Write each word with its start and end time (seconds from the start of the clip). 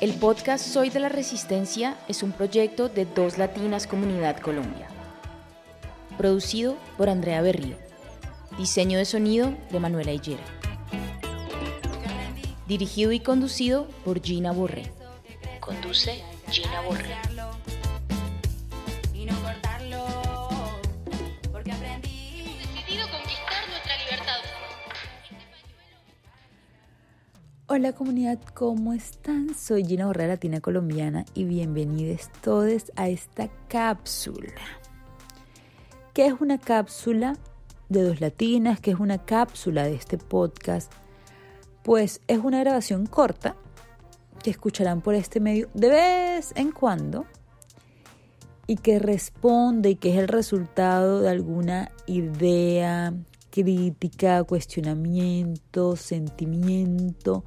El 0.00 0.14
podcast 0.14 0.64
Soy 0.66 0.88
de 0.88 0.98
la 0.98 1.10
Resistencia 1.10 1.98
es 2.08 2.22
un 2.22 2.32
proyecto 2.32 2.88
de 2.88 3.04
Dos 3.04 3.36
Latinas 3.36 3.86
Comunidad 3.86 4.38
Colombia. 4.38 4.88
Producido 6.16 6.78
por 6.96 7.10
Andrea 7.10 7.42
Berrío. 7.42 7.76
Diseño 8.56 8.96
de 8.96 9.04
sonido 9.04 9.52
de 9.70 9.78
Manuela 9.78 10.10
Hillera. 10.10 10.42
Dirigido 12.66 13.12
y 13.12 13.20
conducido 13.20 13.88
por 14.02 14.22
Gina 14.22 14.52
Borré. 14.52 14.90
Conduce 15.60 16.22
Gina 16.50 16.80
Borré. 16.80 17.14
Hola 27.72 27.92
comunidad, 27.92 28.40
¿cómo 28.52 28.94
están? 28.94 29.54
Soy 29.54 29.84
Gina 29.84 30.06
Borré 30.06 30.26
Latina 30.26 30.60
Colombiana 30.60 31.24
y 31.34 31.44
bienvenidos 31.44 32.28
todos 32.40 32.90
a 32.96 33.08
esta 33.08 33.48
cápsula. 33.68 34.60
¿Qué 36.12 36.26
es 36.26 36.34
una 36.40 36.58
cápsula 36.58 37.36
de 37.88 38.02
dos 38.02 38.20
latinas? 38.20 38.80
¿Qué 38.80 38.90
es 38.90 38.98
una 38.98 39.24
cápsula 39.24 39.84
de 39.84 39.94
este 39.94 40.18
podcast? 40.18 40.92
Pues 41.84 42.22
es 42.26 42.38
una 42.38 42.58
grabación 42.58 43.06
corta 43.06 43.54
que 44.42 44.50
escucharán 44.50 45.00
por 45.00 45.14
este 45.14 45.38
medio 45.38 45.68
de 45.72 45.90
vez 45.90 46.52
en 46.56 46.72
cuando 46.72 47.24
y 48.66 48.78
que 48.78 48.98
responde 48.98 49.90
y 49.90 49.94
que 49.94 50.10
es 50.10 50.18
el 50.18 50.26
resultado 50.26 51.20
de 51.20 51.28
alguna 51.28 51.92
idea, 52.08 53.14
crítica, 53.50 54.42
cuestionamiento, 54.42 55.94
sentimiento, 55.94 57.44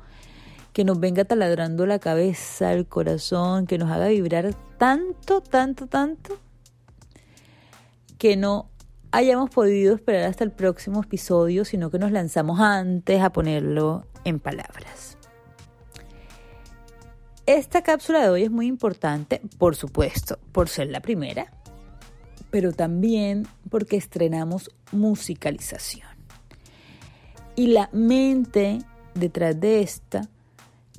que 0.74 0.84
nos 0.84 1.00
venga 1.00 1.24
taladrando 1.24 1.86
la 1.86 2.00
cabeza, 2.00 2.74
el 2.74 2.88
corazón, 2.88 3.68
que 3.68 3.78
nos 3.78 3.92
haga 3.92 4.08
vibrar 4.08 4.56
tanto, 4.78 5.42
tanto, 5.42 5.86
tanto, 5.86 6.40
que 8.18 8.36
no 8.36 8.70
hayamos 9.12 9.52
podido 9.52 9.94
esperar 9.94 10.24
hasta 10.24 10.44
el 10.44 10.52
próximo 10.52 11.04
episodio, 11.04 11.64
sino 11.64 11.92
que 11.92 12.00
nos 12.00 12.12
lanzamos 12.12 12.60
antes 12.60 13.22
a 13.22 13.32
ponerlo 13.32 14.08
en 14.24 14.40
palabras. 14.40 15.18
Esta 17.46 17.84
cápsula 17.84 18.24
de 18.24 18.30
hoy 18.30 18.44
es 18.44 18.52
muy 18.52 18.66
importante, 18.66 19.42
por 19.60 19.76
supuesto, 19.76 20.40
por 20.52 20.70
ser 20.70 20.88
la 20.88 21.02
primera, 21.02 21.54
pero 22.50 22.72
también 22.72 23.46
porque 23.70 23.98
estrenamos 23.98 24.72
musicalización. 24.92 26.08
Y 27.56 27.68
la 27.68 27.90
mente 27.92 28.80
detrás 29.14 29.60
de 29.60 29.82
esta 29.82 30.30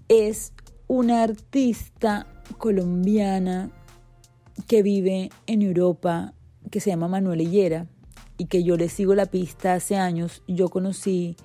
es 0.08 0.52
una 0.86 1.22
artista 1.22 2.26
colombiana 2.58 3.70
que 4.66 4.82
vive 4.82 5.30
en 5.46 5.62
Europa, 5.62 6.34
que 6.70 6.80
se 6.80 6.90
llama 6.90 7.08
Manuel 7.08 7.40
Hillera, 7.40 7.86
y 8.36 8.46
que 8.46 8.64
yo 8.64 8.76
le 8.76 8.88
sigo 8.88 9.14
la 9.14 9.26
pista 9.26 9.74
hace 9.74 9.96
años. 9.96 10.42
Yo 10.46 10.68
conocí 10.68 11.36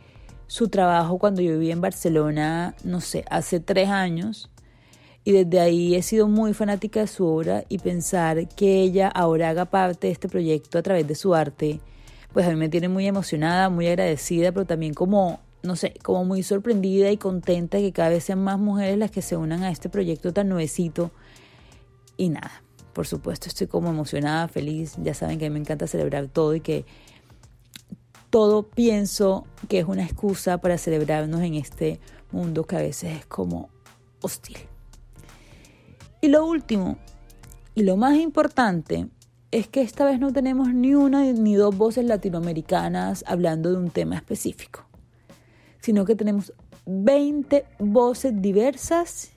su 0.48 0.69
trabajo 0.69 1.19
cuando 1.19 1.42
yo 1.42 1.53
vivía 1.53 1.74
en 1.74 1.81
Barcelona, 1.81 2.75
no 2.84 3.02
sé, 3.02 3.24
hace 3.30 3.59
tres 3.59 3.90
años. 3.90 4.50
Y 5.24 5.31
desde 5.31 5.59
ahí 5.59 5.96
he 5.96 6.02
sido 6.02 6.28
muy 6.28 6.53
fanática 6.53 7.02
de 7.02 7.08
su 7.08 7.25
obra 7.25 7.64
y 7.69 7.78
pensar 7.78 8.48
que 8.48 8.81
ella 8.81 9.09
ahora 9.09 9.50
haga 9.50 9.66
parte 9.66 10.08
de 10.08 10.14
este 10.14 10.28
proyecto 10.28 10.80
a 10.80 10.81
través 10.81 11.08
de 11.08 11.16
su 11.16 11.36
arte, 11.36 11.81
pues 12.34 12.48
a 12.48 12.50
mí 12.50 12.56
me 12.56 12.69
tiene 12.69 12.90
muy 12.90 13.06
emocionada, 13.06 13.69
muy 13.69 13.88
agradecida, 13.88 14.52
pero 14.52 14.66
también 14.66 14.94
como 14.94 15.40
no 15.62 15.75
sé, 15.75 15.94
como 16.03 16.25
muy 16.25 16.44
sorprendida 16.44 17.12
y 17.12 17.18
contenta 17.18 17.80
que 17.80 17.92
cada 17.92 18.09
vez 18.09 18.24
sean 18.24 18.44
más 18.44 18.59
mujeres 18.59 18.97
las 18.97 19.12
que 19.12 19.22
se 19.22 19.36
unan 19.36 19.64
a 19.64 19.72
este 19.72 19.90
proyecto 19.90 20.34
tan 20.34 20.50
nuevecito. 20.50 21.12
Y 22.18 22.30
nada, 22.30 22.64
por 22.94 23.08
supuesto 23.08 23.47
estoy 23.47 23.68
como 23.68 23.90
emocionada, 23.90 24.48
feliz, 24.48 24.96
ya 25.02 25.14
saben 25.14 25.40
que 25.40 25.46
a 25.46 25.50
mí 25.50 25.53
me 25.53 25.59
encanta 25.59 25.88
celebrar 25.88 26.28
todo 26.28 26.56
y 26.56 26.62
que 26.62 26.86
todo 28.30 28.64
pienso 28.64 29.46
que 29.68 29.80
es 29.80 29.86
una 29.86 30.03
excusa 30.03 30.59
para 30.59 30.78
celebrarnos 30.78 31.42
en 31.42 31.56
este 31.56 32.00
mundo 32.31 32.66
que 32.66 32.75
a 32.75 32.81
veces 32.81 33.18
es 33.18 33.25
como 33.25 33.69
hostil. 34.22 34.58
Y 36.22 36.28
lo 36.28 36.46
último, 36.46 36.98
y 37.75 37.84
lo 37.84 37.98
más 37.98 38.18
importante, 38.18 39.08
es 39.52 39.68
que 39.68 39.81
esta 39.81 40.06
vez 40.06 40.19
no 40.19 40.31
tenemos 40.31 40.74
ni 40.74 40.94
una 40.94 41.24
ni 41.24 41.56
dos 41.56 41.75
voces 41.75 42.06
latinoamericanas 42.06 43.24
hablando 43.25 43.72
de 43.72 43.78
un 43.78 43.90
tema 43.90 44.16
específico 44.16 44.88
sino 45.89 46.05
que 46.05 46.16
tenemos 46.16 46.53
20 46.85 47.66
voces 47.79 48.39
diversas 48.39 49.31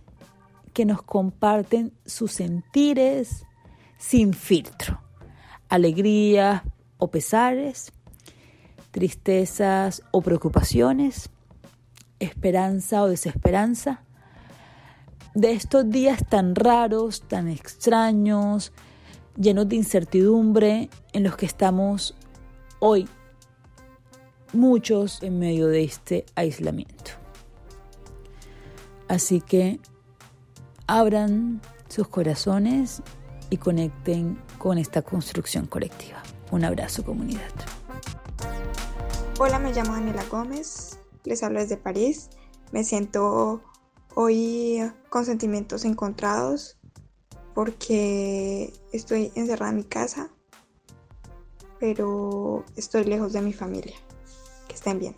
que 0.75 0.85
nos 0.85 1.01
comparten 1.01 1.95
sus 2.05 2.33
sentires 2.33 3.47
sin 3.97 4.35
filtro, 4.35 5.01
alegrías 5.71 6.61
o 6.99 7.11
pesares, 7.11 7.91
tristezas 8.91 10.03
o 10.11 10.21
preocupaciones, 10.21 11.31
esperanza 12.21 13.03
o 13.03 13.09
desesperanza, 13.09 14.05
de 15.35 15.53
estos 15.53 15.89
días 15.89 16.23
tan 16.29 16.55
raros, 16.55 17.23
tan 17.23 17.49
extraños, 17.49 18.75
llenos 19.39 19.71
de 19.71 19.77
incertidumbre 19.77 20.91
en 21.15 21.23
los 21.23 21.35
que 21.35 21.47
estamos 21.47 22.15
hoy 22.79 23.09
muchos 24.53 25.23
en 25.23 25.39
medio 25.39 25.69
de 25.69 25.85
este 25.85 26.27
aislamiento. 26.35 27.13
Así 29.09 29.41
que 29.41 29.81
abran 30.87 31.61
sus 31.89 32.09
corazones 32.09 33.03
y 33.51 33.59
conecten 33.59 34.39
con 34.59 34.79
esta 34.79 35.03
construcción 35.03 35.67
colectiva. 35.67 36.23
Un 36.51 36.65
abrazo 36.65 37.05
comunidad. 37.05 37.51
Hola, 39.39 39.59
me 39.59 39.73
llamo 39.73 39.93
Daniela 39.93 40.25
Gómez, 40.31 40.99
les 41.25 41.43
hablo 41.43 41.61
desde 41.61 41.77
París. 41.77 42.31
Me 42.71 42.85
siento 42.85 43.63
hoy 44.15 44.81
con 45.11 45.25
sentimientos 45.25 45.85
encontrados 45.85 46.79
porque 47.55 48.73
estoy 48.93 49.31
encerrada 49.35 49.73
en 49.73 49.79
mi 49.79 49.85
casa, 49.85 50.31
pero 51.79 52.65
estoy 52.77 53.05
lejos 53.05 53.33
de 53.33 53.43
mi 53.43 53.53
familia 53.53 53.97
estén 54.75 54.99
bien. 54.99 55.15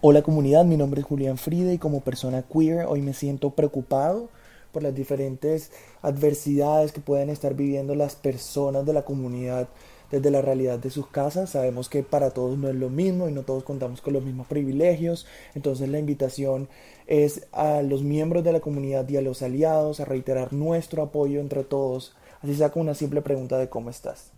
Hola 0.00 0.22
comunidad, 0.22 0.64
mi 0.64 0.76
nombre 0.76 1.00
es 1.00 1.06
Julián 1.06 1.38
Frida 1.38 1.72
y 1.72 1.78
como 1.78 2.00
persona 2.00 2.42
queer 2.42 2.86
hoy 2.86 3.00
me 3.00 3.14
siento 3.14 3.50
preocupado 3.50 4.28
por 4.70 4.82
las 4.82 4.94
diferentes 4.94 5.70
adversidades 6.02 6.92
que 6.92 7.00
pueden 7.00 7.30
estar 7.30 7.54
viviendo 7.54 7.94
las 7.94 8.16
personas 8.16 8.84
de 8.84 8.92
la 8.92 9.04
comunidad 9.04 9.68
desde 10.10 10.30
la 10.30 10.42
realidad 10.42 10.78
de 10.78 10.90
sus 10.90 11.06
casas. 11.06 11.50
Sabemos 11.50 11.88
que 11.88 12.02
para 12.02 12.30
todos 12.30 12.58
no 12.58 12.68
es 12.68 12.74
lo 12.74 12.90
mismo 12.90 13.28
y 13.28 13.32
no 13.32 13.44
todos 13.44 13.64
contamos 13.64 14.02
con 14.02 14.12
los 14.12 14.24
mismos 14.24 14.46
privilegios. 14.46 15.26
Entonces 15.54 15.88
la 15.88 15.98
invitación 15.98 16.68
es 17.06 17.46
a 17.52 17.80
los 17.80 18.02
miembros 18.02 18.44
de 18.44 18.52
la 18.52 18.60
comunidad 18.60 19.08
y 19.08 19.16
a 19.16 19.22
los 19.22 19.40
aliados 19.42 20.00
a 20.00 20.04
reiterar 20.04 20.52
nuestro 20.52 21.02
apoyo 21.02 21.40
entre 21.40 21.64
todos. 21.64 22.14
Así 22.42 22.54
sea 22.54 22.70
con 22.70 22.82
una 22.82 22.94
simple 22.94 23.22
pregunta 23.22 23.56
de 23.56 23.70
cómo 23.70 23.88
estás. 23.88 24.33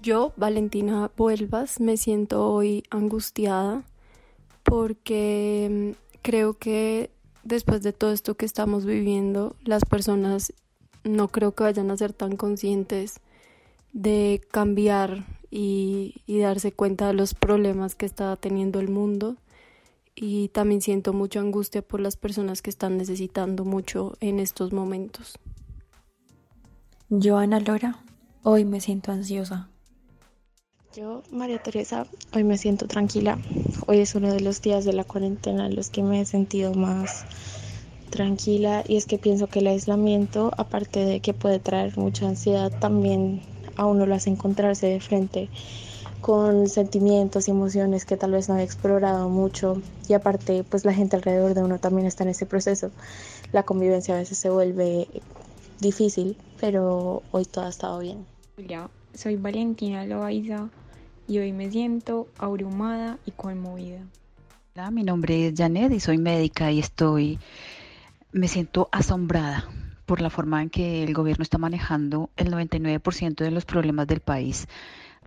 Yo, 0.00 0.32
Valentina 0.36 1.10
Vuelvas, 1.16 1.80
me 1.80 1.96
siento 1.96 2.48
hoy 2.48 2.84
angustiada 2.88 3.82
porque 4.62 5.94
mm, 5.96 6.18
creo 6.22 6.54
que 6.54 7.10
después 7.42 7.82
de 7.82 7.92
todo 7.92 8.12
esto 8.12 8.36
que 8.36 8.46
estamos 8.46 8.84
viviendo, 8.84 9.56
las 9.64 9.84
personas 9.84 10.52
no 11.02 11.28
creo 11.28 11.52
que 11.52 11.64
vayan 11.64 11.90
a 11.90 11.96
ser 11.96 12.12
tan 12.12 12.36
conscientes 12.36 13.20
de 13.92 14.40
cambiar 14.52 15.26
y, 15.50 16.22
y, 16.26 16.38
darse 16.38 16.70
cuenta 16.70 17.08
de 17.08 17.14
los 17.14 17.34
problemas 17.34 17.94
que 17.96 18.06
está 18.06 18.36
teniendo 18.36 18.78
el 18.78 18.88
mundo. 18.88 19.36
Y 20.14 20.48
también 20.48 20.80
siento 20.80 21.12
mucha 21.12 21.40
angustia 21.40 21.80
por 21.80 22.00
las 22.00 22.16
personas 22.16 22.60
que 22.60 22.70
están 22.70 22.98
necesitando 22.98 23.64
mucho 23.64 24.16
en 24.20 24.40
estos 24.40 24.72
momentos. 24.72 25.38
Yo, 27.08 27.38
Ana 27.38 27.60
Lora, 27.60 28.02
hoy 28.42 28.64
me 28.64 28.80
siento 28.80 29.10
ansiosa 29.12 29.70
yo, 30.94 31.22
María 31.30 31.58
Teresa, 31.58 32.06
hoy 32.34 32.44
me 32.44 32.56
siento 32.56 32.86
tranquila. 32.86 33.38
Hoy 33.86 33.98
es 33.98 34.14
uno 34.14 34.32
de 34.32 34.40
los 34.40 34.62
días 34.62 34.84
de 34.84 34.92
la 34.92 35.04
cuarentena 35.04 35.66
en 35.66 35.76
los 35.76 35.90
que 35.90 36.02
me 36.02 36.20
he 36.20 36.24
sentido 36.24 36.72
más 36.74 37.24
tranquila 38.10 38.84
y 38.86 38.96
es 38.96 39.06
que 39.06 39.18
pienso 39.18 39.48
que 39.48 39.58
el 39.58 39.66
aislamiento, 39.66 40.50
aparte 40.56 41.04
de 41.04 41.20
que 41.20 41.34
puede 41.34 41.58
traer 41.58 41.96
mucha 41.98 42.26
ansiedad, 42.26 42.72
también 42.80 43.42
a 43.76 43.86
uno 43.86 44.06
lo 44.06 44.14
hace 44.14 44.30
encontrarse 44.30 44.86
de 44.86 45.00
frente 45.00 45.50
con 46.20 46.68
sentimientos 46.68 47.48
y 47.48 47.50
emociones 47.50 48.04
que 48.04 48.16
tal 48.16 48.32
vez 48.32 48.48
no 48.48 48.56
he 48.56 48.62
explorado 48.62 49.28
mucho 49.28 49.82
y 50.08 50.14
aparte 50.14 50.64
pues 50.64 50.84
la 50.84 50.94
gente 50.94 51.16
alrededor 51.16 51.54
de 51.54 51.62
uno 51.62 51.78
también 51.78 52.06
está 52.06 52.24
en 52.24 52.30
ese 52.30 52.46
proceso. 52.46 52.90
La 53.52 53.62
convivencia 53.62 54.14
a 54.14 54.18
veces 54.18 54.38
se 54.38 54.50
vuelve 54.50 55.06
difícil, 55.80 56.36
pero 56.60 57.22
hoy 57.30 57.44
todo 57.44 57.66
ha 57.66 57.68
estado 57.68 57.98
bien. 57.98 58.26
Soy 59.18 59.34
Valentina 59.34 60.06
Loaiza 60.06 60.68
y 61.26 61.38
hoy 61.38 61.52
me 61.52 61.68
siento 61.72 62.28
abrumada 62.38 63.18
y 63.26 63.32
conmovida. 63.32 63.98
Hola, 64.76 64.92
mi 64.92 65.02
nombre 65.02 65.48
es 65.48 65.54
Janet 65.56 65.92
y 65.92 65.98
soy 65.98 66.18
médica 66.18 66.70
y 66.70 66.78
estoy, 66.78 67.40
me 68.30 68.46
siento 68.46 68.88
asombrada 68.92 69.68
por 70.06 70.20
la 70.20 70.30
forma 70.30 70.62
en 70.62 70.70
que 70.70 71.02
el 71.02 71.14
gobierno 71.14 71.42
está 71.42 71.58
manejando 71.58 72.30
el 72.36 72.52
99% 72.52 73.34
de 73.34 73.50
los 73.50 73.64
problemas 73.64 74.06
del 74.06 74.20
país 74.20 74.68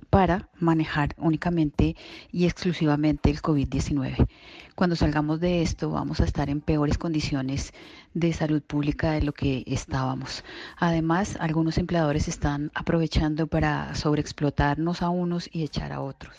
para 0.09 0.49
manejar 0.59 1.15
únicamente 1.17 1.95
y 2.31 2.45
exclusivamente 2.45 3.29
el 3.29 3.41
COVID-19. 3.41 4.27
Cuando 4.75 4.95
salgamos 4.95 5.39
de 5.39 5.61
esto 5.61 5.91
vamos 5.91 6.19
a 6.19 6.25
estar 6.25 6.49
en 6.49 6.61
peores 6.61 6.97
condiciones 6.97 7.73
de 8.13 8.33
salud 8.33 8.61
pública 8.61 9.11
de 9.11 9.21
lo 9.21 9.33
que 9.33 9.63
estábamos. 9.67 10.43
Además, 10.77 11.37
algunos 11.39 11.77
empleadores 11.77 12.27
están 12.27 12.71
aprovechando 12.73 13.47
para 13.47 13.95
sobreexplotarnos 13.95 15.01
a 15.01 15.09
unos 15.09 15.49
y 15.51 15.63
echar 15.63 15.91
a 15.91 16.01
otros. 16.01 16.35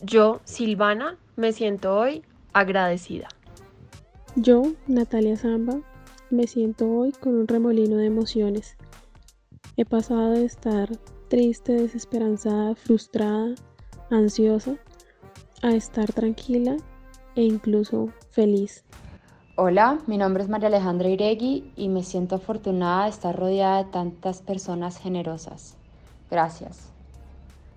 Yo, 0.00 0.40
Silvana, 0.44 1.16
me 1.36 1.52
siento 1.52 1.96
hoy 1.96 2.22
agradecida. 2.52 3.28
Yo, 4.34 4.72
Natalia 4.86 5.36
Zamba, 5.36 5.80
me 6.30 6.46
siento 6.46 6.88
hoy 6.90 7.12
con 7.12 7.34
un 7.34 7.48
remolino 7.48 7.96
de 7.96 8.06
emociones. 8.06 8.76
He 9.76 9.84
pasado 9.84 10.32
de 10.32 10.44
estar 10.44 10.90
triste, 11.28 11.72
desesperanzada, 11.72 12.74
frustrada, 12.74 13.54
ansiosa, 14.10 14.76
a 15.62 15.70
estar 15.70 16.12
tranquila 16.12 16.76
e 17.34 17.42
incluso 17.42 18.10
feliz. 18.30 18.84
Hola, 19.56 19.98
mi 20.06 20.18
nombre 20.18 20.42
es 20.42 20.48
María 20.48 20.68
Alejandra 20.68 21.08
Iregui 21.08 21.72
y 21.76 21.88
me 21.88 22.02
siento 22.02 22.36
afortunada 22.36 23.04
de 23.04 23.10
estar 23.10 23.34
rodeada 23.34 23.84
de 23.84 23.90
tantas 23.90 24.42
personas 24.42 24.98
generosas. 24.98 25.76
Gracias. 26.30 26.92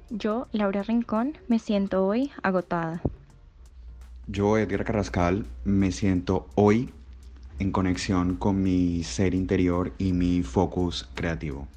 Yo, 0.09 0.47
Laura 0.51 0.83
Rincón, 0.83 1.37
me 1.47 1.59
siento 1.59 2.05
hoy 2.05 2.31
agotada. 2.43 3.01
Yo, 4.27 4.57
Edgar 4.57 4.83
Carrascal, 4.83 5.45
me 5.63 5.91
siento 5.91 6.47
hoy 6.55 6.91
en 7.59 7.71
conexión 7.71 8.35
con 8.35 8.61
mi 8.61 9.03
ser 9.03 9.33
interior 9.33 9.93
y 9.97 10.13
mi 10.13 10.43
focus 10.43 11.09
creativo. 11.13 11.67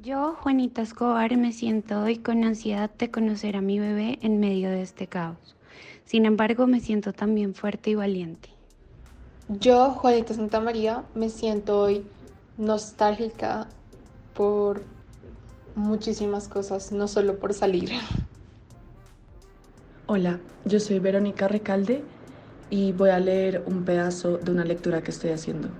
Yo, 0.00 0.36
Juanita 0.40 0.80
Escobar, 0.80 1.36
me 1.36 1.52
siento 1.52 2.00
hoy 2.00 2.18
con 2.18 2.44
ansiedad 2.44 2.88
de 2.88 3.10
conocer 3.10 3.56
a 3.56 3.60
mi 3.60 3.80
bebé 3.80 4.20
en 4.22 4.38
medio 4.38 4.70
de 4.70 4.80
este 4.80 5.08
caos. 5.08 5.56
Sin 6.04 6.24
embargo, 6.24 6.68
me 6.68 6.78
siento 6.78 7.12
también 7.12 7.52
fuerte 7.52 7.90
y 7.90 7.94
valiente. 7.96 8.48
Yo, 9.48 9.90
Juanita 9.90 10.34
Santa 10.34 10.60
María, 10.60 11.02
me 11.16 11.28
siento 11.30 11.80
hoy 11.80 12.06
nostálgica 12.58 13.66
por 14.34 14.84
muchísimas 15.74 16.46
cosas, 16.46 16.92
no 16.92 17.08
solo 17.08 17.40
por 17.40 17.52
salir. 17.52 17.90
Hola, 20.06 20.38
yo 20.64 20.78
soy 20.78 21.00
Verónica 21.00 21.48
Recalde 21.48 22.04
y 22.70 22.92
voy 22.92 23.10
a 23.10 23.18
leer 23.18 23.64
un 23.66 23.84
pedazo 23.84 24.38
de 24.38 24.52
una 24.52 24.64
lectura 24.64 25.02
que 25.02 25.10
estoy 25.10 25.30
haciendo. 25.30 25.70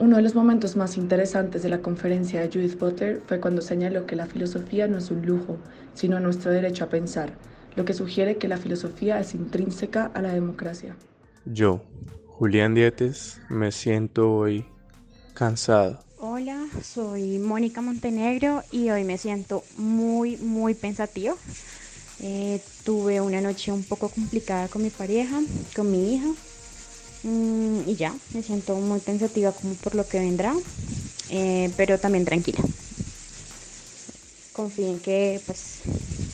Uno 0.00 0.16
de 0.16 0.22
los 0.22 0.34
momentos 0.34 0.76
más 0.76 0.96
interesantes 0.96 1.62
de 1.62 1.68
la 1.68 1.82
conferencia 1.82 2.40
de 2.40 2.48
Judith 2.48 2.78
Butler 2.78 3.20
fue 3.26 3.38
cuando 3.38 3.60
señaló 3.60 4.06
que 4.06 4.16
la 4.16 4.24
filosofía 4.24 4.88
no 4.88 4.96
es 4.96 5.10
un 5.10 5.26
lujo, 5.26 5.58
sino 5.92 6.18
nuestro 6.20 6.50
derecho 6.50 6.84
a 6.84 6.88
pensar, 6.88 7.34
lo 7.76 7.84
que 7.84 7.92
sugiere 7.92 8.38
que 8.38 8.48
la 8.48 8.56
filosofía 8.56 9.20
es 9.20 9.34
intrínseca 9.34 10.10
a 10.14 10.22
la 10.22 10.32
democracia. 10.32 10.96
Yo, 11.44 11.82
Julián 12.28 12.74
Dietes, 12.74 13.42
me 13.50 13.72
siento 13.72 14.32
hoy 14.32 14.64
cansado. 15.34 16.02
Hola, 16.16 16.64
soy 16.82 17.38
Mónica 17.38 17.82
Montenegro 17.82 18.62
y 18.72 18.88
hoy 18.88 19.04
me 19.04 19.18
siento 19.18 19.64
muy, 19.76 20.38
muy 20.38 20.72
pensativo. 20.72 21.36
Eh, 22.20 22.62
tuve 22.84 23.20
una 23.20 23.42
noche 23.42 23.70
un 23.70 23.84
poco 23.84 24.08
complicada 24.08 24.68
con 24.68 24.82
mi 24.82 24.88
pareja, 24.88 25.40
con 25.76 25.90
mi 25.90 26.14
hija. 26.14 26.28
Mm, 27.22 27.80
y 27.86 27.96
ya, 27.96 28.14
me 28.34 28.42
siento 28.42 28.76
muy 28.76 29.00
pensativa 29.00 29.52
como 29.52 29.74
por 29.74 29.94
lo 29.94 30.06
que 30.06 30.18
vendrá, 30.18 30.54
eh, 31.28 31.70
pero 31.76 31.98
también 31.98 32.24
tranquila. 32.24 32.60
Confío 34.52 34.88
en 34.88 35.00
que, 35.00 35.40
pues, 35.46 35.82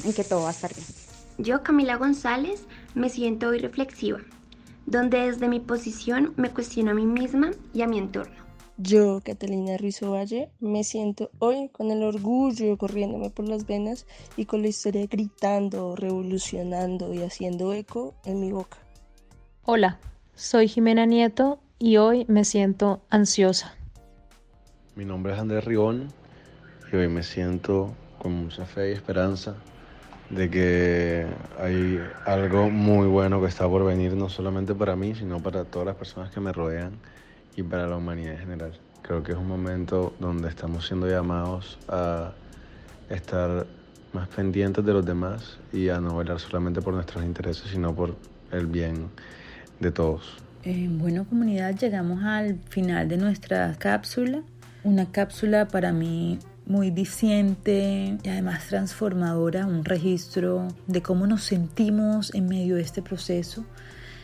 en 0.05 0.13
que 0.13 0.25
todo 0.25 0.43
va 0.43 0.49
a 0.49 0.53
estar 0.53 0.75
bien. 0.75 0.87
Yo, 1.39 1.63
Camila 1.63 1.97
González, 1.97 2.63
me 2.95 3.09
siento 3.09 3.49
hoy 3.49 3.59
reflexiva, 3.59 4.21
donde 4.87 5.19
desde 5.19 5.49
mi 5.49 5.61
posición 5.61 6.33
me 6.37 6.51
cuestiono 6.51 6.93
a 6.93 6.95
mí 6.95 7.05
misma 7.05 7.51
y 7.75 7.83
a 7.83 7.87
mi 7.87 7.99
entorno. 7.99 8.47
Yo, 8.79 9.23
Catalina 9.25 9.79
Ruiz 9.79 10.03
Ovalle, 10.03 10.51
me 10.61 10.85
siento 10.85 11.31
hoy 11.39 11.71
con 11.71 11.91
el 11.91 12.03
orgullo 12.03 12.77
corriéndome 12.77 13.31
por 13.31 13.49
las 13.49 13.67
venas 13.67 14.07
y 14.37 14.45
con 14.45 14.61
la 14.61 14.69
historia 14.69 15.07
gritando, 15.07 15.97
revolucionando 15.97 17.15
y 17.15 17.23
haciendo 17.23 17.73
eco 17.73 18.15
en 18.27 18.41
mi 18.41 18.53
boca. 18.53 18.77
Hola, 19.65 19.99
soy 20.37 20.69
Jimena 20.69 21.07
Nieto 21.07 21.59
y 21.79 21.97
hoy 21.97 22.27
me 22.29 22.45
siento 22.45 23.01
ansiosa. 23.09 23.75
Mi 24.95 25.07
nombre 25.07 25.33
es 25.33 25.39
Andrés 25.39 25.65
Ribón 25.65 26.09
y 26.93 26.97
hoy 26.97 27.09
me 27.09 27.23
siento 27.23 27.95
con 28.19 28.33
mucha 28.33 28.67
fe 28.67 28.91
y 28.91 28.93
esperanza 28.93 29.55
de 30.29 30.51
que 30.51 31.27
hay 31.59 32.01
algo 32.27 32.69
muy 32.69 33.07
bueno 33.07 33.41
que 33.41 33.47
está 33.47 33.67
por 33.67 33.85
venir, 33.87 34.13
no 34.13 34.29
solamente 34.29 34.75
para 34.75 34.95
mí, 34.95 35.15
sino 35.15 35.41
para 35.43 35.65
todas 35.65 35.87
las 35.87 35.97
personas 35.97 36.31
que 36.31 36.41
me 36.41 36.53
rodean 36.53 36.93
y 37.57 37.63
para 37.63 37.87
la 37.87 37.97
humanidad 37.97 38.35
en 38.35 38.39
general. 38.39 38.73
Creo 39.01 39.23
que 39.23 39.33
es 39.33 39.39
un 39.39 39.49
momento 39.49 40.13
donde 40.21 40.49
estamos 40.49 40.87
siendo 40.87 41.09
llamados 41.09 41.79
a 41.89 42.33
estar 43.09 43.67
más 44.13 44.29
pendientes 44.29 44.85
de 44.85 44.93
los 44.93 45.07
demás 45.07 45.59
y 45.73 45.89
a 45.89 45.99
no 45.99 46.19
velar 46.19 46.41
solamente 46.41 46.83
por 46.83 46.93
nuestros 46.93 47.25
intereses, 47.25 47.71
sino 47.71 47.95
por 47.95 48.17
el 48.51 48.67
bien 48.67 49.09
de 49.81 49.91
todos. 49.91 50.47
Eh, 50.69 50.89
bueno, 50.91 51.25
comunidad, 51.29 51.77
llegamos 51.77 52.25
al 52.25 52.59
final 52.69 53.09
de 53.09 53.17
nuestra 53.17 53.77
cápsula. 53.79 54.43
Una 54.83 55.11
cápsula 55.13 55.69
para 55.69 55.93
mí 55.93 56.41
muy 56.67 56.91
diciente 56.91 58.19
y 58.21 58.29
además 58.29 58.67
transformadora, 58.67 59.67
un 59.67 59.85
registro 59.85 60.67
de 60.89 61.03
cómo 61.03 61.29
nos 61.29 61.45
sentimos 61.45 62.35
en 62.35 62.49
medio 62.49 62.75
de 62.75 62.83
este 62.83 63.01
proceso 63.01 63.65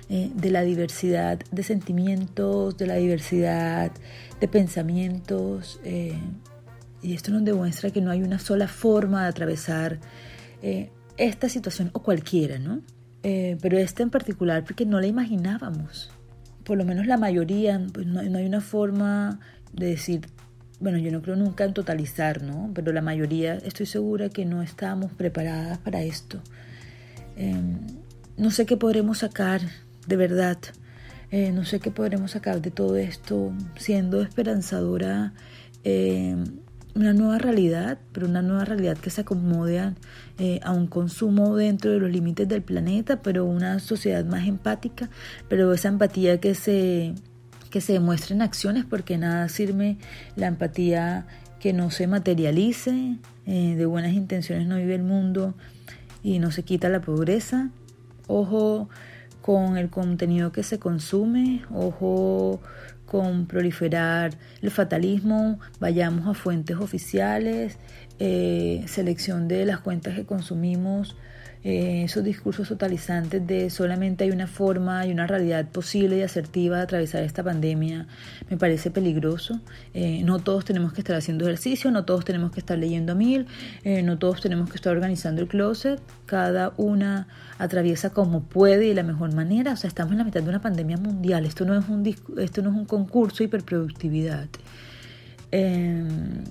eh, 0.09 0.33
de 0.35 0.50
la 0.50 0.62
diversidad 0.62 1.38
de 1.53 1.62
sentimientos, 1.62 2.76
de 2.76 2.87
la 2.88 2.97
diversidad 2.97 3.93
de 4.41 4.49
pensamientos. 4.49 5.81
Eh, 5.85 6.19
y 7.03 7.15
esto 7.15 7.31
nos 7.31 7.45
demuestra 7.45 7.91
que 7.91 8.00
no 8.00 8.11
hay 8.11 8.23
una 8.23 8.41
sola 8.41 8.67
forma 8.67 9.23
de 9.23 9.29
atravesar 9.29 10.00
esta 11.17 11.49
situación 11.49 11.91
o 11.93 12.03
cualquiera, 12.03 12.59
¿no? 12.59 12.81
Pero 13.23 13.79
esta 13.79 14.02
en 14.02 14.11
particular 14.11 14.64
porque 14.64 14.85
no 14.85 15.00
la 15.00 15.07
imaginábamos. 15.07 16.11
Por 16.64 16.79
lo 16.79 16.85
menos 16.85 17.07
la 17.07 17.17
mayoría, 17.17 17.81
pues 17.93 18.07
no, 18.07 18.23
no 18.23 18.38
hay 18.38 18.47
una 18.47 18.61
forma 18.61 19.41
de 19.73 19.87
decir, 19.87 20.23
bueno, 20.81 20.99
yo 20.99 21.12
no 21.12 21.23
creo 21.23 21.37
nunca 21.37 21.64
en 21.64 21.75
totalizar, 21.75 22.43
¿no? 22.43 22.71
Pero 22.75 22.93
la 22.93 23.02
mayoría 23.02 23.55
estoy 23.55 23.87
segura 23.87 24.29
que 24.29 24.45
no 24.45 24.62
estábamos 24.62 25.12
preparadas 25.12 25.79
para 25.79 26.02
esto. 26.02 26.41
no 28.37 28.50
sé 28.50 28.67
qué 28.67 28.76
podremos 28.76 29.19
sacar 29.19 29.61
de 30.07 30.17
verdad. 30.17 30.59
Eh, 31.31 31.50
no 31.52 31.64
sé 31.64 31.81
qué 31.81 31.91
podremos 31.91 32.33
sacar 32.33 32.61
de 32.61 32.71
todo 32.71 32.97
esto, 32.97 33.52
siendo 33.76 34.21
esperanzadora 34.23 35.33
eh, 35.85 36.37
una 36.95 37.13
nueva 37.13 37.39
realidad, 37.39 37.99
pero 38.13 38.27
una 38.27 38.43
nueva 38.43 38.65
realidad 38.65 38.99
que 38.99 39.11
se 39.11 39.23
acomode 39.23 39.79
a, 39.81 39.95
eh, 40.39 40.61
a, 40.63 40.73
un 40.73 40.87
consumo 40.87 41.57
dentro 41.57 41.91
de 41.91 41.99
los 41.99 42.11
límites 42.11 42.49
del 42.49 42.63
planeta, 42.63 43.23
pero 43.23 43.45
una 43.45 43.79
sociedad 43.79 44.25
más 44.25 44.47
empática, 44.47 45.09
pero 45.49 45.73
esa 45.73 45.89
empatía 45.89 46.41
que 46.41 46.55
se, 46.55 47.15
que 47.71 47.81
se 47.81 47.95
demuestre 47.95 48.35
en 48.35 48.43
acciones, 48.43 48.85
porque 48.85 49.19
nada 49.19 49.49
sirve 49.49 49.97
la 50.37 50.47
empatía 50.47 51.27
que 51.61 51.73
no 51.73 51.91
se 51.91 52.07
materialice, 52.07 53.19
de 53.47 53.87
buenas 53.87 54.13
intenciones 54.13 54.67
no 54.67 54.77
vive 54.77 54.95
el 54.95 55.03
mundo 55.03 55.55
y 56.23 56.39
no 56.39 56.51
se 56.51 56.63
quita 56.63 56.89
la 56.89 57.01
pobreza. 57.01 57.71
Ojo 58.27 58.89
con 59.41 59.77
el 59.77 59.91
contenido 59.91 60.53
que 60.53 60.63
se 60.63 60.79
consume, 60.79 61.63
ojo 61.73 62.61
con 63.12 63.45
proliferar 63.45 64.33
el 64.62 64.71
fatalismo, 64.71 65.61
vayamos 65.78 66.26
a 66.26 66.33
fuentes 66.33 66.78
oficiales, 66.78 67.76
eh, 68.19 68.87
selección 68.88 69.49
de 69.49 69.66
las 69.66 69.81
cuentas 69.81 70.14
que 70.14 70.25
consumimos, 70.25 71.14
eh, 71.64 72.02
esos 72.04 72.25
discursos 72.25 72.69
totalizantes 72.69 73.47
de 73.47 73.71
solamente 73.71 74.25
hay 74.25 74.33
una 74.33 74.49
forma 74.49 75.07
y 75.07 75.12
una 75.12 75.28
realidad 75.28 75.69
posible 75.69 76.19
y 76.19 76.23
asertiva 76.23 76.78
de 76.78 76.83
atravesar 76.83 77.23
esta 77.23 77.45
pandemia, 77.45 78.09
me 78.50 78.57
parece 78.57 78.90
peligroso. 78.90 79.61
Eh, 79.95 80.23
no 80.25 80.40
todos 80.40 80.64
tenemos 80.64 80.92
que 80.92 81.02
estar 81.02 81.14
haciendo 81.14 81.45
ejercicio, 81.45 81.92
no 81.92 82.04
todos 82.04 82.25
tenemos 82.25 82.50
que 82.50 82.59
estar 82.59 82.76
leyendo 82.76 83.12
a 83.12 83.14
mil, 83.14 83.47
eh, 83.85 84.02
no 84.02 84.19
todos 84.19 84.40
tenemos 84.40 84.71
que 84.71 84.76
estar 84.76 84.92
organizando 84.92 85.40
el 85.40 85.47
closet, 85.47 86.00
cada 86.26 86.73
una 86.78 87.28
atraviesa 87.59 88.11
como 88.11 88.42
puede 88.42 88.87
y 88.87 88.88
de 88.88 88.95
la 88.95 89.04
mejor 89.04 89.33
manera. 89.33 89.75
O 89.75 89.76
sea, 89.76 89.87
estamos 89.87 90.12
en 90.12 90.19
la 90.19 90.25
mitad 90.25 90.42
de 90.42 90.49
una 90.49 90.61
pandemia 90.61 90.97
mundial, 90.97 91.47
esto 91.47 91.64
no 91.64 91.78
es 91.78 91.88
un, 91.88 92.04
esto 92.38 92.62
no 92.62 92.71
es 92.71 92.76
un 92.76 92.87
concurso 92.87 93.38
de 93.38 93.45
hiperproductividad. 93.45 94.49
Em, 95.52 96.42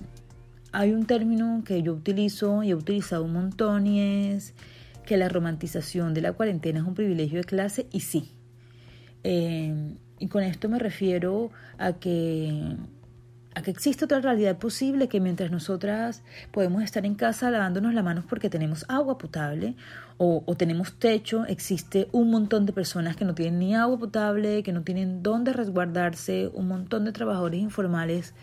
hay 0.72 0.94
un 0.94 1.06
término 1.06 1.64
que 1.66 1.84
yo 1.84 1.94
utilizo 1.94 2.64
y 2.64 2.70
he 2.70 2.76
utilizado 2.76 3.26
un 3.26 3.34
montón 3.34 3.88
y 3.88 4.00
es 4.00 4.54
que 5.12 5.18
la 5.18 5.28
romantización 5.28 6.14
de 6.14 6.22
la 6.22 6.32
cuarentena 6.32 6.80
es 6.80 6.86
un 6.86 6.94
privilegio 6.94 7.40
de 7.40 7.44
clase 7.44 7.86
y 7.92 8.00
sí. 8.00 8.32
Eh, 9.26 9.98
y 10.20 10.28
con 10.30 10.42
esto 10.42 10.70
me 10.70 10.80
refiero 10.80 11.52
a 11.78 12.00
que 12.00 12.78
a 13.54 13.62
que 13.62 13.72
existe 13.72 14.06
otra 14.06 14.22
realidad 14.22 14.58
posible 14.58 15.10
que 15.10 15.20
mientras 15.20 15.52
nosotras 15.52 16.24
podemos 16.52 16.84
estar 16.84 17.06
en 17.06 17.16
casa 17.16 17.52
lavándonos 17.52 17.94
las 17.94 18.04
manos 18.04 18.24
porque 18.28 18.50
tenemos 18.50 18.86
agua 18.88 19.18
potable 19.18 19.76
o, 20.24 20.44
tenemos 20.56 20.94
techo, 21.00 21.46
existe 21.46 22.08
un 22.12 22.30
montón 22.30 22.68
de 22.68 22.74
personas 22.74 23.16
que 23.16 23.26
no 23.26 23.34
tienen 23.34 23.58
ni 23.58 23.74
agua 23.74 23.98
potable, 23.98 24.62
que 24.62 24.72
no 24.72 24.84
tienen 24.84 25.24
dónde 25.24 25.52
resguardarse, 25.52 26.52
un 26.54 26.68
montón 26.68 27.06
de 27.06 27.12
trabajadores 27.12 27.60
informales 27.60 28.36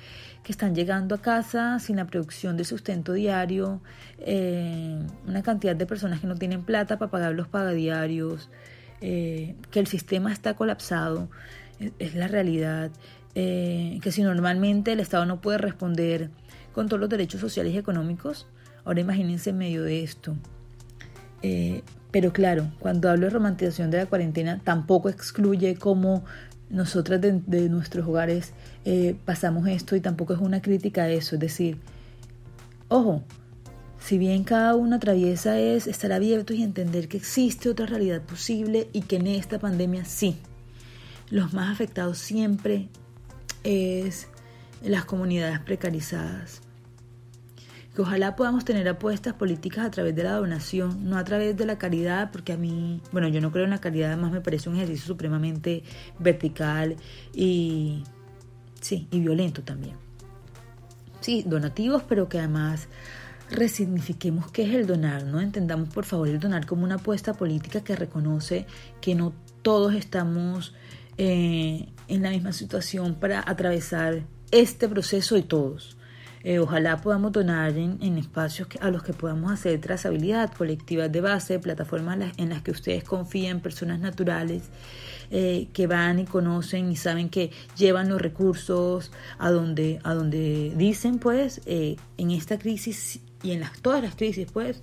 que 0.42 0.50
están 0.50 0.74
llegando 0.74 1.14
a 1.14 1.22
casa 1.22 1.78
sin 1.78 1.94
la 1.94 2.06
producción 2.06 2.56
de 2.56 2.64
sustento 2.64 3.12
diario, 3.12 3.80
eh, 4.18 4.98
una 5.24 5.42
cantidad 5.44 5.76
de 5.76 5.86
personas 5.86 6.18
que 6.18 6.26
no 6.26 6.34
tienen 6.34 6.64
plata 6.64 6.98
para 6.98 7.12
pagar 7.12 7.34
los 7.34 7.46
pagadiarios, 7.46 8.50
eh, 9.00 9.54
que 9.70 9.78
el 9.78 9.86
sistema 9.86 10.32
está 10.32 10.54
colapsado, 10.54 11.28
es 12.00 12.16
la 12.16 12.26
realidad. 12.26 12.90
Eh, 13.40 14.00
que 14.02 14.10
si 14.10 14.24
normalmente 14.24 14.90
el 14.90 14.98
Estado 14.98 15.24
no 15.24 15.40
puede 15.40 15.58
responder 15.58 16.28
con 16.72 16.88
todos 16.88 16.98
los 16.98 17.08
derechos 17.08 17.40
sociales 17.40 17.72
y 17.72 17.78
económicos, 17.78 18.48
ahora 18.84 19.00
imagínense 19.00 19.50
en 19.50 19.58
medio 19.58 19.84
de 19.84 20.02
esto. 20.02 20.34
Eh, 21.42 21.82
pero 22.10 22.32
claro, 22.32 22.66
cuando 22.80 23.08
hablo 23.08 23.26
de 23.26 23.30
romantización 23.30 23.92
de 23.92 23.98
la 23.98 24.06
cuarentena, 24.06 24.60
tampoco 24.64 25.08
excluye 25.08 25.76
cómo 25.76 26.24
nosotras 26.68 27.20
de, 27.20 27.40
de 27.46 27.68
nuestros 27.68 28.08
hogares 28.08 28.54
eh, 28.84 29.14
pasamos 29.24 29.68
esto 29.68 29.94
y 29.94 30.00
tampoco 30.00 30.32
es 30.32 30.40
una 30.40 30.60
crítica 30.60 31.04
a 31.04 31.08
eso. 31.08 31.36
Es 31.36 31.40
decir, 31.40 31.78
ojo, 32.88 33.22
si 34.00 34.18
bien 34.18 34.42
cada 34.42 34.74
uno 34.74 34.96
atraviesa 34.96 35.60
es 35.60 35.86
estar 35.86 36.10
abiertos 36.10 36.56
y 36.56 36.64
entender 36.64 37.06
que 37.06 37.18
existe 37.18 37.68
otra 37.68 37.86
realidad 37.86 38.20
posible 38.20 38.88
y 38.92 39.02
que 39.02 39.14
en 39.14 39.28
esta 39.28 39.60
pandemia 39.60 40.04
sí, 40.04 40.38
los 41.30 41.52
más 41.52 41.70
afectados 41.70 42.18
siempre 42.18 42.88
es 43.68 44.28
las 44.82 45.04
comunidades 45.04 45.58
precarizadas. 45.60 46.62
Que 47.94 48.02
ojalá 48.02 48.34
podamos 48.34 48.64
tener 48.64 48.88
apuestas 48.88 49.34
políticas 49.34 49.84
a 49.84 49.90
través 49.90 50.14
de 50.14 50.22
la 50.22 50.32
donación, 50.32 51.08
no 51.08 51.18
a 51.18 51.24
través 51.24 51.56
de 51.56 51.66
la 51.66 51.76
caridad, 51.76 52.30
porque 52.30 52.52
a 52.52 52.56
mí, 52.56 53.02
bueno, 53.12 53.28
yo 53.28 53.40
no 53.40 53.52
creo 53.52 53.64
en 53.64 53.70
la 53.70 53.80
caridad, 53.80 54.12
además 54.12 54.32
me 54.32 54.40
parece 54.40 54.70
un 54.70 54.76
ejercicio 54.76 55.06
supremamente 55.06 55.82
vertical 56.18 56.96
y, 57.34 58.04
sí, 58.80 59.06
y 59.10 59.20
violento 59.20 59.62
también. 59.62 59.96
Sí, 61.20 61.44
donativos, 61.46 62.04
pero 62.08 62.28
que 62.28 62.38
además 62.38 62.88
resignifiquemos 63.50 64.50
qué 64.50 64.62
es 64.62 64.74
el 64.74 64.86
donar, 64.86 65.24
¿no? 65.24 65.40
Entendamos 65.40 65.88
por 65.88 66.04
favor 66.04 66.28
el 66.28 66.38
donar 66.38 66.64
como 66.64 66.84
una 66.84 66.96
apuesta 66.96 67.34
política 67.34 67.82
que 67.82 67.96
reconoce 67.96 68.66
que 69.00 69.14
no 69.14 69.34
todos 69.62 69.94
estamos 69.94 70.74
eh, 71.18 71.88
en 72.06 72.22
la 72.22 72.30
misma 72.30 72.52
situación 72.52 73.16
para 73.16 73.42
atravesar 73.44 74.22
este 74.52 74.88
proceso 74.88 75.34
de 75.34 75.42
todos. 75.42 75.96
Eh, 76.44 76.60
ojalá 76.60 77.00
podamos 77.00 77.32
donar 77.32 77.76
en, 77.76 78.16
espacios 78.16 78.68
a 78.80 78.90
los 78.90 79.02
que 79.02 79.12
podamos 79.12 79.50
hacer 79.50 79.80
trazabilidad, 79.80 80.52
colectivas 80.54 81.10
de 81.10 81.20
base, 81.20 81.58
plataformas 81.58 82.32
en 82.36 82.50
las 82.50 82.62
que 82.62 82.70
ustedes 82.70 83.02
confían, 83.02 83.58
personas 83.60 83.98
naturales 83.98 84.70
eh, 85.32 85.66
que 85.72 85.88
van 85.88 86.20
y 86.20 86.24
conocen 86.24 86.92
y 86.92 86.96
saben 86.96 87.28
que 87.30 87.50
llevan 87.76 88.08
los 88.08 88.22
recursos 88.22 89.10
a 89.38 89.50
donde, 89.50 89.98
a 90.04 90.14
donde 90.14 90.72
dicen, 90.76 91.18
pues, 91.18 91.60
en 91.66 92.30
esta 92.30 92.60
crisis 92.60 93.18
y 93.42 93.50
en 93.50 93.60
las, 93.60 93.72
todas 93.82 94.04
las 94.04 94.14
crisis, 94.14 94.46
pues, 94.52 94.80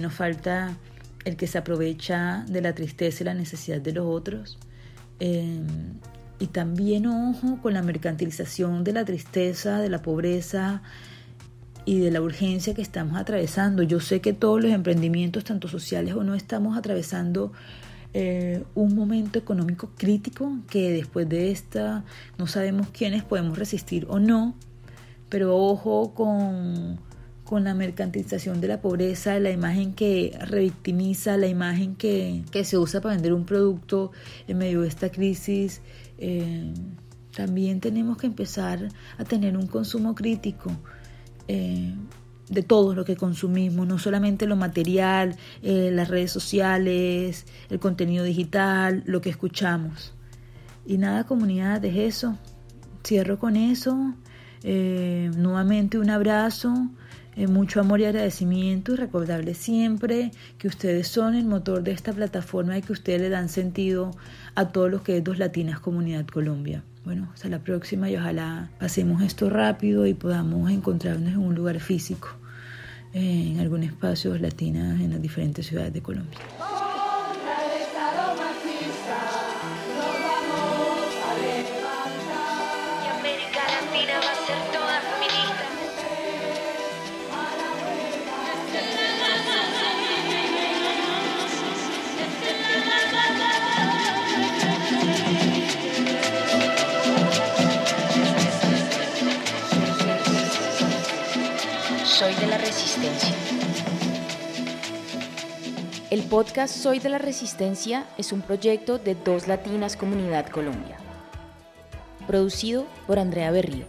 nos 0.00 0.14
falta 0.14 0.78
el 1.26 1.36
que 1.36 1.46
se 1.46 1.58
aprovecha 1.58 2.46
de 2.48 2.62
la 2.62 2.74
tristeza 2.74 3.22
y 3.22 3.26
la 3.26 3.34
necesidad 3.34 3.82
de 3.82 3.92
los 3.92 4.06
otros. 4.06 4.58
Eh, 5.20 5.60
y 6.38 6.46
también 6.46 7.06
ojo 7.06 7.58
con 7.62 7.74
la 7.74 7.82
mercantilización 7.82 8.82
de 8.82 8.92
la 8.94 9.04
tristeza, 9.04 9.78
de 9.78 9.90
la 9.90 10.00
pobreza 10.00 10.82
y 11.84 11.98
de 11.98 12.10
la 12.10 12.22
urgencia 12.22 12.74
que 12.74 12.82
estamos 12.82 13.18
atravesando. 13.18 13.82
Yo 13.82 14.00
sé 14.00 14.20
que 14.20 14.32
todos 14.32 14.62
los 14.62 14.72
emprendimientos, 14.72 15.44
tanto 15.44 15.68
sociales 15.68 16.14
o 16.14 16.24
no, 16.24 16.34
estamos 16.34 16.78
atravesando 16.78 17.52
eh, 18.14 18.64
un 18.74 18.96
momento 18.96 19.38
económico 19.38 19.90
crítico 19.96 20.58
que 20.68 20.90
después 20.90 21.28
de 21.28 21.50
esta 21.52 22.04
no 22.38 22.46
sabemos 22.46 22.88
quiénes 22.88 23.22
podemos 23.22 23.58
resistir 23.58 24.06
o 24.08 24.18
no, 24.18 24.54
pero 25.28 25.56
ojo 25.56 26.12
con, 26.14 26.98
con 27.50 27.64
la 27.64 27.74
mercantilización 27.74 28.60
de 28.60 28.68
la 28.68 28.80
pobreza, 28.80 29.40
la 29.40 29.50
imagen 29.50 29.92
que 29.92 30.38
revictimiza, 30.46 31.36
la 31.36 31.48
imagen 31.48 31.96
que, 31.96 32.44
que 32.52 32.62
se 32.64 32.78
usa 32.78 33.00
para 33.00 33.16
vender 33.16 33.32
un 33.32 33.44
producto 33.44 34.12
en 34.46 34.56
medio 34.56 34.82
de 34.82 34.88
esta 34.88 35.08
crisis. 35.08 35.82
Eh, 36.18 36.72
también 37.34 37.80
tenemos 37.80 38.18
que 38.18 38.28
empezar 38.28 38.90
a 39.18 39.24
tener 39.24 39.56
un 39.56 39.66
consumo 39.66 40.14
crítico 40.14 40.70
eh, 41.48 41.92
de 42.48 42.62
todo 42.62 42.94
lo 42.94 43.04
que 43.04 43.16
consumimos, 43.16 43.84
no 43.84 43.98
solamente 43.98 44.46
lo 44.46 44.54
material, 44.54 45.34
eh, 45.64 45.90
las 45.92 46.06
redes 46.06 46.30
sociales, 46.30 47.46
el 47.68 47.80
contenido 47.80 48.22
digital, 48.22 49.02
lo 49.06 49.20
que 49.20 49.30
escuchamos. 49.30 50.14
Y 50.86 50.98
nada, 50.98 51.24
comunidad, 51.24 51.84
es 51.84 51.96
eso. 51.96 52.38
Cierro 53.04 53.40
con 53.40 53.56
eso. 53.56 54.14
Eh, 54.62 55.32
nuevamente 55.36 55.98
un 55.98 56.10
abrazo. 56.10 56.90
Eh, 57.36 57.46
mucho 57.46 57.80
amor 57.80 58.00
y 58.00 58.06
agradecimiento 58.06 58.92
y 58.92 58.96
recordarles 58.96 59.56
siempre 59.56 60.32
que 60.58 60.66
ustedes 60.66 61.06
son 61.06 61.34
el 61.34 61.44
motor 61.44 61.82
de 61.82 61.92
esta 61.92 62.12
plataforma 62.12 62.76
y 62.76 62.82
que 62.82 62.92
ustedes 62.92 63.20
le 63.20 63.28
dan 63.28 63.48
sentido 63.48 64.10
a 64.56 64.68
todos 64.68 64.90
los 64.90 65.02
que 65.02 65.18
es 65.18 65.24
Dos 65.24 65.38
Latinas 65.38 65.78
Comunidad 65.78 66.26
Colombia. 66.26 66.82
Bueno, 67.04 67.30
hasta 67.32 67.48
la 67.48 67.60
próxima 67.60 68.10
y 68.10 68.16
ojalá 68.16 68.70
pasemos 68.78 69.22
esto 69.22 69.48
rápido 69.48 70.06
y 70.06 70.14
podamos 70.14 70.70
encontrarnos 70.70 71.32
en 71.32 71.38
un 71.38 71.54
lugar 71.54 71.78
físico, 71.80 72.28
eh, 73.14 73.52
en 73.52 73.60
algún 73.60 73.84
espacio 73.84 74.36
latinas 74.36 75.00
en 75.00 75.10
las 75.10 75.22
diferentes 75.22 75.66
ciudades 75.66 75.92
de 75.92 76.02
Colombia. 76.02 76.38
El 106.10 106.24
podcast 106.24 106.74
Soy 106.74 106.98
de 106.98 107.08
la 107.08 107.18
Resistencia 107.18 108.04
es 108.18 108.32
un 108.32 108.42
proyecto 108.42 108.98
de 108.98 109.14
Dos 109.14 109.46
Latinas 109.46 109.96
Comunidad 109.96 110.48
Colombia. 110.48 110.98
Producido 112.26 112.84
por 113.06 113.20
Andrea 113.20 113.52
Berrío. 113.52 113.86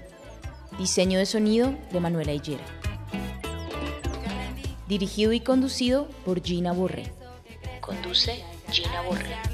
Diseño 0.78 1.18
de 1.18 1.26
sonido 1.26 1.74
de 1.92 2.00
Manuela 2.00 2.32
Hillera. 2.32 2.64
Dirigido 4.88 5.34
y 5.34 5.40
conducido 5.40 6.10
por 6.24 6.44
Gina 6.44 6.74
Borré. 6.74 7.12
Conduce 7.80 8.44
Gina 8.70 9.02
Borré. 9.02 9.51